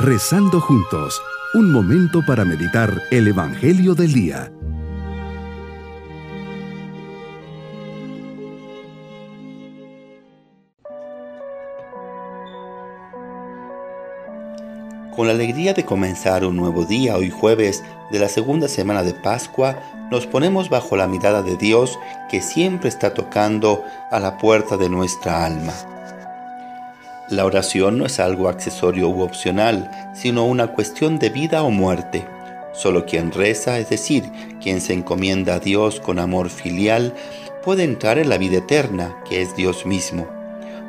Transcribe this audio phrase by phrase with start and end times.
[0.00, 1.20] Rezando juntos,
[1.54, 4.52] un momento para meditar el Evangelio del Día.
[15.16, 19.14] Con la alegría de comenzar un nuevo día, hoy jueves de la segunda semana de
[19.14, 19.80] Pascua,
[20.12, 21.98] nos ponemos bajo la mirada de Dios
[22.30, 25.72] que siempre está tocando a la puerta de nuestra alma.
[27.30, 32.26] La oración no es algo accesorio u opcional, sino una cuestión de vida o muerte.
[32.72, 34.24] Solo quien reza, es decir,
[34.62, 37.12] quien se encomienda a Dios con amor filial,
[37.62, 40.26] puede entrar en la vida eterna, que es Dios mismo.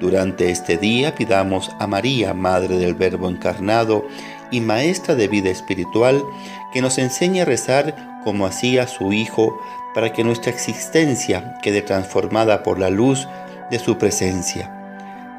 [0.00, 4.06] Durante este día pidamos a María, Madre del Verbo encarnado
[4.50, 6.22] y Maestra de vida espiritual,
[6.72, 9.60] que nos enseñe a rezar como hacía su Hijo,
[9.94, 13.28] para que nuestra existencia quede transformada por la luz
[13.70, 14.81] de su presencia.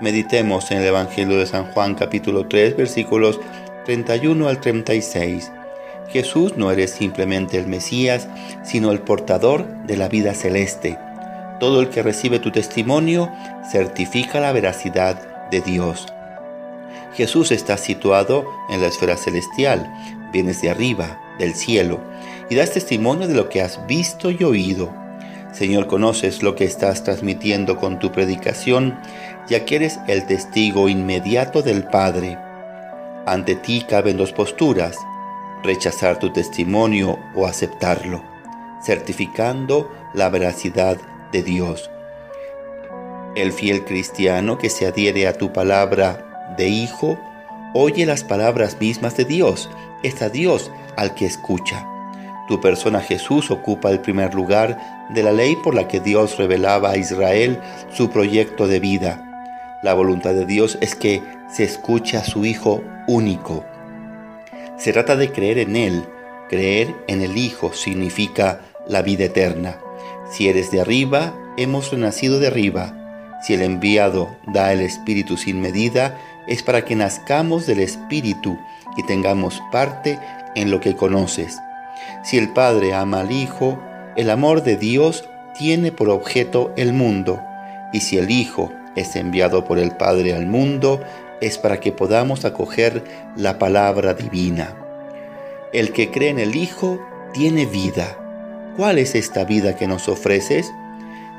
[0.03, 3.39] Meditemos en el Evangelio de San Juan capítulo 3 versículos
[3.85, 5.51] 31 al 36.
[6.09, 8.27] Jesús no eres simplemente el Mesías,
[8.63, 10.99] sino el portador de la vida celeste
[11.63, 13.31] todo el que recibe tu testimonio
[13.71, 16.07] certifica la veracidad de Dios.
[17.13, 19.89] Jesús está situado en la esfera celestial,
[20.33, 22.01] vienes de arriba, del cielo,
[22.49, 24.93] y das testimonio de lo que has visto y oído.
[25.53, 28.99] Señor, conoces lo que estás transmitiendo con tu predicación,
[29.47, 32.37] ya que eres el testigo inmediato del Padre.
[33.25, 34.97] Ante ti caben dos posturas,
[35.63, 38.23] rechazar tu testimonio o aceptarlo,
[38.81, 40.97] certificando la veracidad
[41.31, 41.89] de Dios.
[43.35, 47.17] El fiel cristiano que se adhiere a tu palabra de hijo,
[47.73, 49.69] oye las palabras mismas de Dios,
[50.03, 51.87] es a Dios al que escucha.
[52.47, 56.91] Tu persona Jesús ocupa el primer lugar de la ley por la que Dios revelaba
[56.91, 57.59] a Israel
[57.91, 59.22] su proyecto de vida.
[59.83, 61.21] La voluntad de Dios es que
[61.53, 63.65] se escuche a su Hijo único.
[64.77, 66.05] Se trata de creer en Él.
[66.49, 69.77] Creer en el Hijo significa la vida eterna.
[70.31, 72.93] Si eres de arriba, hemos renacido de arriba.
[73.43, 76.17] Si el enviado da el Espíritu sin medida,
[76.47, 78.57] es para que nazcamos del Espíritu
[78.95, 80.17] y tengamos parte
[80.55, 81.59] en lo que conoces.
[82.23, 83.83] Si el Padre ama al Hijo,
[84.15, 85.27] el amor de Dios
[85.59, 87.41] tiene por objeto el mundo,
[87.91, 91.01] y si el Hijo es enviado por el Padre al mundo,
[91.41, 93.03] es para que podamos acoger
[93.35, 94.75] la palabra divina.
[95.71, 96.99] El que cree en el Hijo
[97.33, 98.17] tiene vida
[98.75, 100.73] ¿Cuál es esta vida que nos ofreces?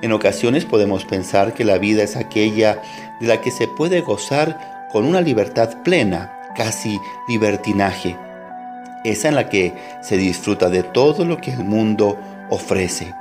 [0.02, 2.80] En ocasiones podemos pensar que la vida es aquella
[3.20, 8.16] de la que se puede gozar con una libertad plena, casi libertinaje.
[9.02, 12.16] Esa en la que se disfruta de todo lo que el mundo
[12.50, 13.12] ofrece.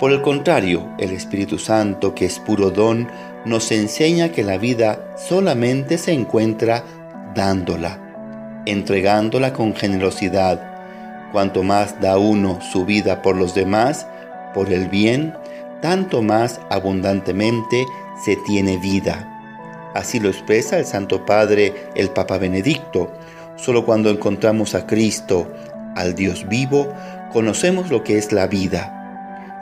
[0.00, 3.08] Por el contrario, el Espíritu Santo, que es puro don,
[3.46, 6.84] nos enseña que la vida solamente se encuentra
[7.34, 10.76] dándola, entregándola con generosidad,
[11.32, 14.06] Cuanto más da uno su vida por los demás,
[14.54, 15.34] por el bien,
[15.82, 17.84] tanto más abundantemente
[18.24, 19.28] se tiene vida.
[19.94, 23.12] Así lo expresa el Santo Padre, el Papa Benedicto.
[23.56, 25.52] Solo cuando encontramos a Cristo,
[25.94, 26.92] al Dios vivo,
[27.32, 28.95] conocemos lo que es la vida.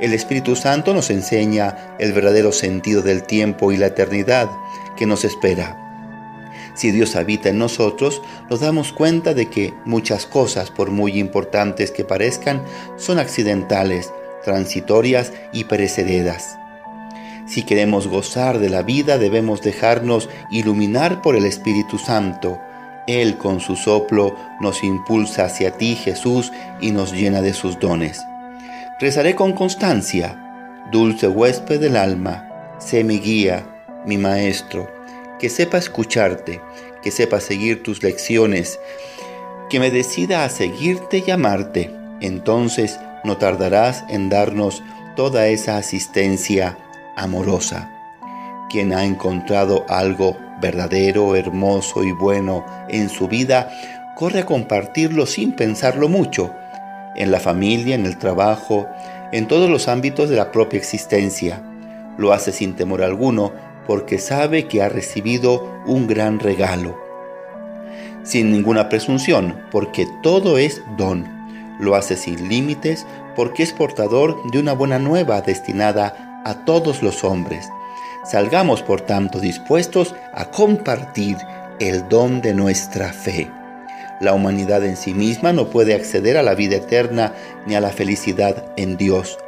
[0.04, 4.50] El Espíritu Santo nos enseña el verdadero sentido del tiempo y la eternidad
[4.98, 5.78] que nos espera.
[6.74, 8.20] Si Dios habita en nosotros,
[8.50, 12.62] nos damos cuenta de que muchas cosas, por muy importantes que parezcan,
[12.98, 14.12] son accidentales,
[14.44, 16.58] transitorias y perecederas.
[17.46, 22.60] Si queremos gozar de la vida, debemos dejarnos iluminar por el Espíritu Santo.
[23.06, 28.20] Él con su soplo nos impulsa hacia ti, Jesús, y nos llena de sus dones.
[29.00, 30.40] Rezaré con constancia.
[30.92, 33.66] Dulce huésped del alma, sé mi guía,
[34.06, 34.88] mi maestro
[35.38, 36.60] que sepa escucharte,
[37.02, 38.80] que sepa seguir tus lecciones,
[39.68, 41.94] que me decida a seguirte y amarte.
[42.20, 44.82] Entonces no tardarás en darnos
[45.16, 46.78] toda esa asistencia
[47.16, 47.90] amorosa.
[48.70, 53.70] Quien ha encontrado algo verdadero, hermoso y bueno en su vida,
[54.16, 56.54] corre a compartirlo sin pensarlo mucho,
[57.16, 58.88] en la familia, en el trabajo,
[59.32, 61.62] en todos los ámbitos de la propia existencia.
[62.18, 63.52] Lo hace sin temor alguno,
[63.86, 66.96] porque sabe que ha recibido un gran regalo.
[68.22, 71.28] Sin ninguna presunción, porque todo es don.
[71.80, 73.06] Lo hace sin límites,
[73.36, 77.68] porque es portador de una buena nueva destinada a todos los hombres.
[78.24, 81.36] Salgamos, por tanto, dispuestos a compartir
[81.80, 83.50] el don de nuestra fe.
[84.20, 87.34] La humanidad en sí misma no puede acceder a la vida eterna
[87.66, 89.38] ni a la felicidad en Dios.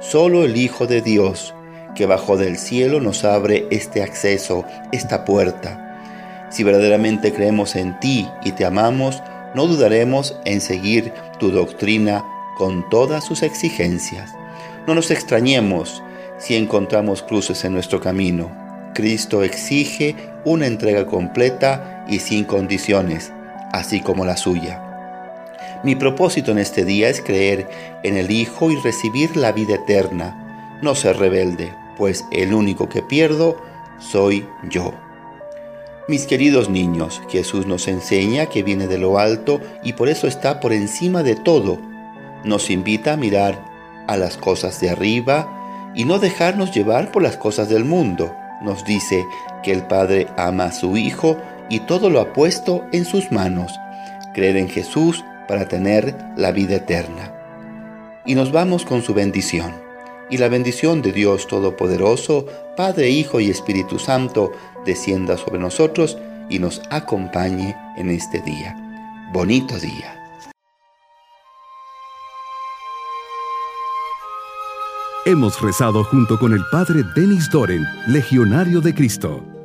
[0.00, 1.54] Solo el Hijo de Dios,
[1.94, 5.82] que bajó del cielo nos abre este acceso, esta puerta.
[6.50, 9.22] Si verdaderamente creemos en ti y te amamos,
[9.54, 12.24] no dudaremos en seguir tu doctrina
[12.56, 14.30] con todas sus exigencias.
[14.86, 16.02] No nos extrañemos
[16.38, 18.50] si encontramos cruces en nuestro camino.
[18.94, 20.14] Cristo exige
[20.44, 23.32] una entrega completa y sin condiciones,
[23.78, 24.82] así como la suya.
[25.82, 27.68] Mi propósito en este día es creer
[28.02, 33.02] en el Hijo y recibir la vida eterna, no ser rebelde, pues el único que
[33.02, 33.56] pierdo
[33.98, 34.94] soy yo.
[36.08, 40.60] Mis queridos niños, Jesús nos enseña que viene de lo alto y por eso está
[40.60, 41.78] por encima de todo.
[42.44, 43.64] Nos invita a mirar
[44.06, 48.32] a las cosas de arriba y no dejarnos llevar por las cosas del mundo.
[48.62, 49.26] Nos dice
[49.64, 53.72] que el Padre ama a su Hijo y todo lo ha puesto en sus manos.
[54.34, 57.32] Creer en Jesús para tener la vida eterna.
[58.24, 59.72] Y nos vamos con su bendición.
[60.28, 62.46] Y la bendición de Dios Todopoderoso,
[62.76, 64.52] Padre, Hijo y Espíritu Santo,
[64.84, 66.18] descienda sobre nosotros
[66.48, 68.74] y nos acompañe en este día.
[69.32, 70.16] Bonito día.
[75.24, 79.55] Hemos rezado junto con el Padre Denis Doren, Legionario de Cristo.